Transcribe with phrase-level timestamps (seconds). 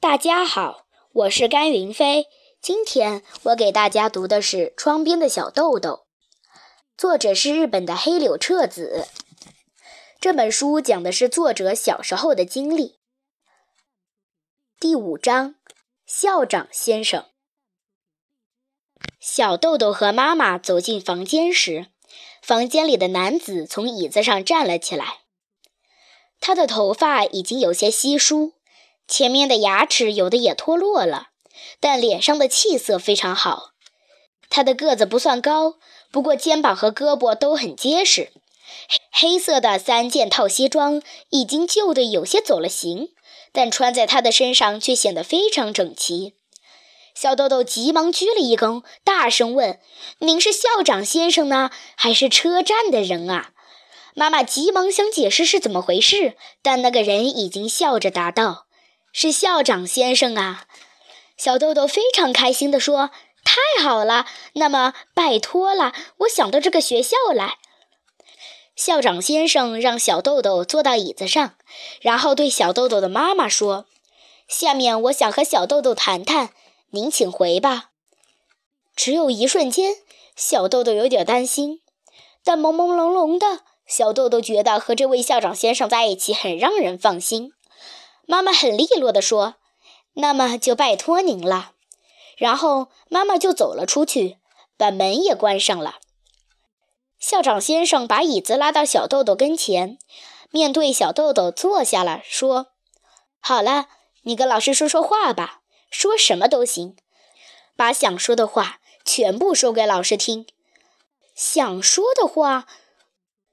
[0.00, 2.26] 大家好，我是甘云飞。
[2.62, 5.90] 今天我给大家读的是《窗边的小豆豆》，
[6.96, 9.06] 作者是日本的黑柳彻子。
[10.18, 12.98] 这本书讲的是作者小时候的经历。
[14.80, 15.56] 第五章，
[16.06, 17.26] 校长先生。
[19.20, 21.88] 小豆豆和妈妈走进房间时，
[22.40, 25.18] 房间里的男子从椅子上站了起来。
[26.40, 28.54] 他的头发已经有些稀疏。
[29.10, 31.30] 前面的牙齿有的也脱落了，
[31.80, 33.72] 但脸上的气色非常好。
[34.48, 35.74] 他的个子不算高，
[36.12, 38.30] 不过肩膀和胳膊都很结实。
[38.88, 43.08] 黑黑色的三件套西装已经旧得有些走了形，
[43.50, 46.34] 但穿在他的身上却显得非常整齐。
[47.12, 49.80] 小豆豆急忙鞠了一躬，大声问
[50.20, 53.50] ：“您是校长先生呢，还是车站的人啊？”
[54.14, 58.66] 妈妈急忙想解释是怎么回事，但那个人已经笑着答道。
[59.12, 60.66] 是校长先生啊！
[61.36, 63.10] 小豆豆非常开心地说
[63.44, 67.58] ：“太好了，那么拜托了，我想到这个学校来。”
[68.76, 71.54] 校长先生让小豆豆坐到椅子上，
[72.00, 73.86] 然后对小豆豆的妈妈说
[74.48, 76.50] ：“下面我想和小豆豆谈谈，
[76.90, 77.90] 您请回吧。”
[78.96, 79.96] 只有一瞬间，
[80.36, 81.80] 小豆豆有点担心，
[82.44, 87.52] 但朦朦胧胧的，小豆豆觉得和这位校长先生在一起很让人放心。
[88.30, 89.56] 妈妈很利落地说
[90.14, 91.72] ：“那么就拜托您了。”
[92.38, 94.38] 然后妈妈就走了出去，
[94.76, 95.96] 把门也关上了。
[97.18, 99.98] 校长先生把椅子拉到小豆豆跟前，
[100.50, 102.68] 面对小豆豆坐下了，说
[103.42, 103.88] ：“好了，
[104.22, 106.94] 你跟老师说说话吧，说什么都行，
[107.74, 110.46] 把想说的话全部说给老师听。”
[111.34, 112.68] 想说的话，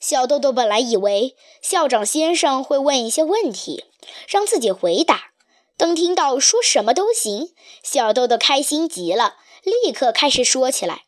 [0.00, 3.84] 小豆豆本来以为校长先生会问一些问题。
[4.28, 5.30] 让自己回答。
[5.76, 11.04] 等听到说什么都行，小豆豆开心极了，立刻开始说起来。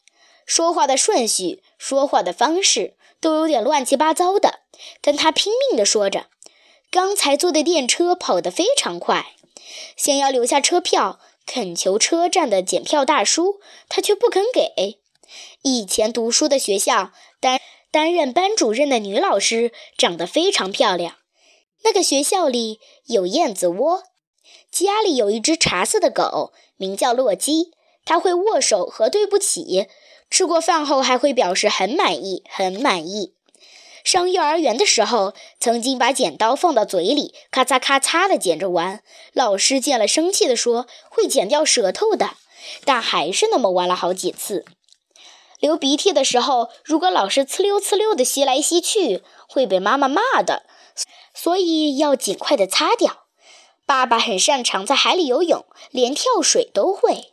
[0.46, 4.60] 说话的顺序、说话的方式都有点乱七八糟的，
[5.00, 6.26] 但他拼命地说着。
[6.90, 9.34] 刚才坐的电车跑得非常快，
[9.96, 14.98] 想要留下车票，恳求车站的检票大叔，他却不肯给。
[15.62, 17.58] 以前读书的学校但
[17.92, 21.18] 担任班主任的女老师长得非常漂亮。
[21.84, 24.02] 那个学校里有燕子窝，
[24.70, 27.72] 家里有一只茶色的狗，名叫洛基。
[28.04, 29.86] 它会握手和对不起，
[30.28, 33.34] 吃过饭后还会表示很满意，很满意。
[34.02, 39.04] 上幼儿园的时候，曾经把剪刀放到嘴里，咔嚓咔嚓地剪着玩。
[39.32, 42.36] 老师见了生气地说：“会剪掉舌头的。”
[42.84, 44.64] 但还是那么玩了好几次。
[45.62, 50.64] 流鼻涕的时候，如果老是呲溜呲溜地吸来吸去，会被妈妈骂的。
[51.32, 53.26] 所以要尽快的擦掉。
[53.86, 57.32] 爸爸很擅长在海里游泳，连跳水都会。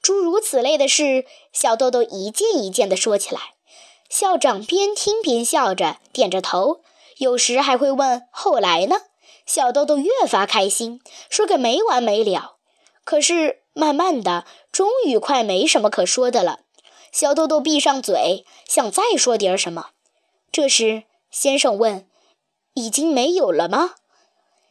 [0.00, 3.40] 诸如此类的事，小豆豆一件一件的说起来。
[4.08, 6.82] 校长边听边笑着，点着头，
[7.16, 8.96] 有时还会问：“后来呢？”
[9.44, 12.58] 小豆豆越发开心，说个没完没了。
[13.02, 16.60] 可是慢慢的，终于快没什么可说的了。
[17.12, 19.90] 小豆豆闭上嘴，想再说点什么。
[20.50, 22.08] 这时，先生问。
[22.74, 23.96] 已经没有了吗？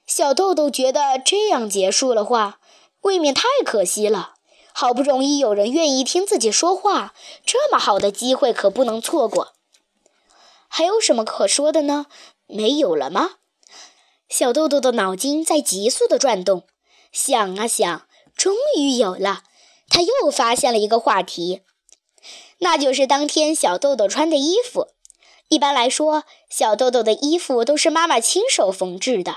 [0.07, 2.59] 小豆豆觉得这样结束了话，
[3.01, 4.33] 未免太可惜了。
[4.73, 7.13] 好不容易有人愿意听自己说话，
[7.45, 9.53] 这么好的机会可不能错过。
[10.67, 12.07] 还有什么可说的呢？
[12.47, 13.35] 没有了吗？
[14.27, 16.63] 小豆豆的脑筋在急速的转动，
[17.11, 19.43] 想啊想，终于有了。
[19.87, 21.61] 他又发现了一个话题，
[22.59, 24.87] 那就是当天小豆豆穿的衣服。
[25.49, 29.35] 一般来说，小豆豆的衣服都是妈妈亲手缝制的，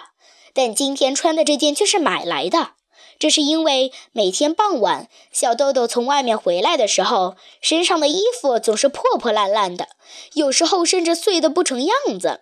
[0.53, 2.73] 但今天穿的这件却是买来的。
[3.19, 9.89] 这是因为每天傍晚，小豆豆从外面回来的时候，身上的衣服总是破破烂烂的，
[10.35, 12.41] 有时候甚至碎得不成样子。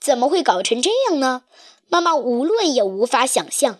[0.00, 1.44] 怎么会搞成这样呢？
[1.88, 3.78] 妈妈无论也无法想象，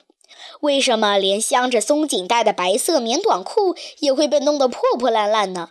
[0.60, 5.70] 为什么连镶着松紧带的白色棉短裤也会被弄得破破烂烂呢？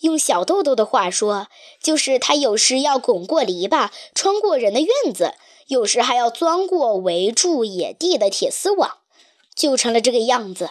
[0.00, 1.48] 用小豆豆的话说，
[1.82, 5.34] 就是他有时要拱过篱笆，穿过人的院子，
[5.66, 8.98] 有时还要钻过围住野地的铁丝网，
[9.54, 10.70] 就成了这个样子。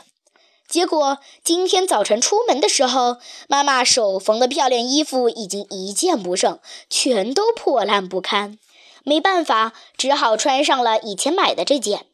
[0.68, 6.60] 结果今天早晨出门的时候，妈妈手缝的漂亮衣服已经一件不剩，
[6.90, 8.60] 全都破烂不堪。
[9.04, 12.08] 没办法，只好穿上了以前买的这件。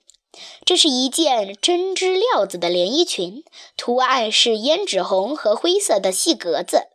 [0.65, 3.44] 这是一件针织料子的连衣裙，
[3.77, 6.88] 图案是胭脂红和灰色的细格子。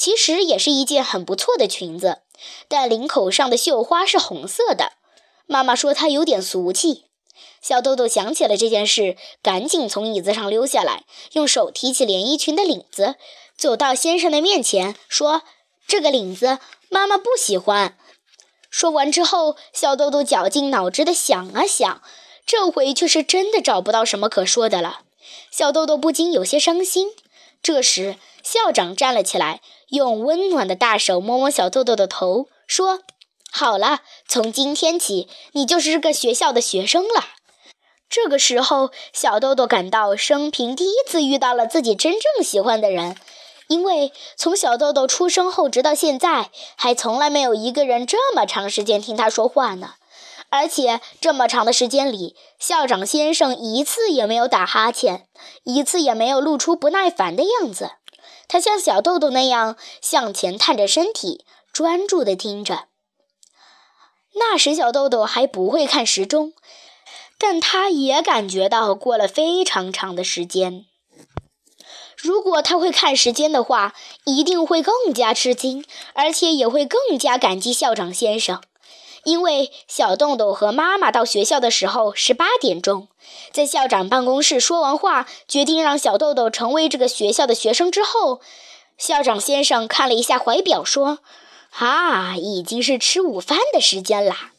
[0.00, 2.22] 其实也是一件很不错的裙子，
[2.68, 4.92] 但领口上的绣花是红色的。
[5.44, 7.04] 妈妈说它有点俗气。
[7.60, 13.16] 小豆豆想起了这件事，赶紧从椅子上溜下来，用手提起连衣裙的领子，
[13.58, 15.42] 走到先生的面前，说
[15.86, 17.98] ：“这个领子妈妈不喜欢。”
[18.70, 22.00] 说完之后，小豆豆绞尽脑汁地想啊想，
[22.46, 25.00] 这回却是真的找不到什么可说的了。
[25.50, 27.10] 小豆豆不禁有些伤心。
[27.62, 33.00] 这时，校长站了起来，用温暖的大手摸摸小豆豆的头，说
[33.52, 37.24] ：“好了，从今天起，你就是这个学校的学生了。”
[38.08, 43.16] 这个时候，小豆豆感到生平第一次遇到了自己真正喜欢的人，
[43.68, 49.94] 因为从小豆豆出生后直到现在，还从来没有一个人这么长时间听他说话呢。
[50.52, 55.28] 而且这么长的时间里，校长先生一次也没有打哈欠，
[55.62, 57.92] 一次也没有露出不耐烦的样子。
[58.52, 62.88] 他像小豆豆那样向前探着身体，专注地听着。
[64.34, 66.52] 那时小豆豆还不会看时钟，
[67.38, 70.84] 但他也感觉到过了非常长的时间。
[72.16, 73.94] 如果他会看时间的话，
[74.24, 78.60] 一定会更加吃惊，而且也会更加感激校长先生。
[79.24, 83.08] 因为小豆豆和妈妈到学校的时候是八点钟，
[83.52, 88.40] 在校长办公室说完话，决定让小豆豆成为这个学校的学生之后，
[88.96, 91.18] 校长先生看了一下怀表，说
[91.78, 94.52] ：“啊，已经是吃午饭的时间啦。”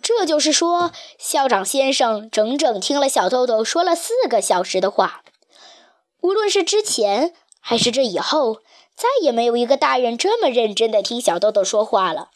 [0.00, 5.22] 这就是说，校长先生整整听了小豆豆说了四个小时的话。
[6.20, 8.58] 无论是之前还是这以后，
[8.94, 12.28] 再也没有一个大人这么认真地听小豆豆说话了。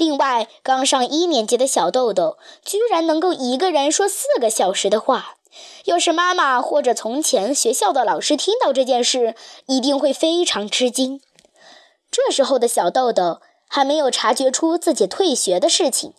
[0.00, 5.36] 另外，刚上一年级的小豆豆居然能够一个人说四个小时的话。
[5.84, 9.34] 要是妈妈或者从前学校的老师听到这件事，
[9.66, 11.20] 一定会非常吃惊。
[12.10, 16.14] 这时候的小豆豆还没有察觉出自己退学的事情，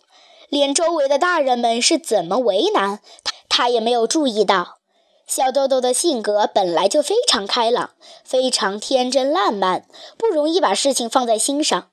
[0.48, 4.78] 连周围的大人们是怎么为难他，他也没有注意到。
[5.26, 7.90] 小豆豆的性格本来就非常开朗，
[8.22, 9.86] 非常天真烂漫，
[10.16, 11.88] 不容易把事情放在心上。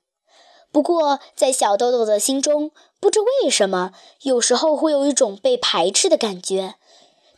[0.72, 6.76] 不过，在小豆豆的心中，不知为什么，有时候会有一种被排斥的感觉。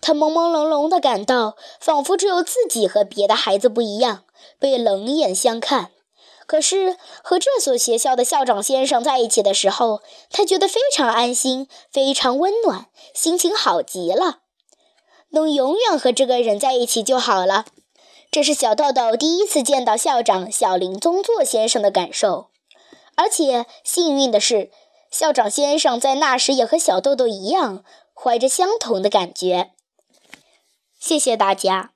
[0.01, 4.23] 他朦朦胧胧地感到，仿佛只有自己和别的孩子不一样，
[4.59, 5.91] 被冷眼相看。
[6.45, 14.39] 可是，和这所学校的校长先生在一起的时候，他觉得非常安心，非常温暖，心情好极了。
[15.29, 17.65] 能永远和这个人在一起就好了。
[18.29, 22.50] 这是小豆豆第一次见到校长小林宗作先生的感受。
[23.21, 24.71] 而且幸运的是，
[25.11, 27.83] 校长先生在那时也和小豆豆一样，
[28.15, 29.73] 怀着相同的感觉。
[30.99, 31.91] 谢谢大家。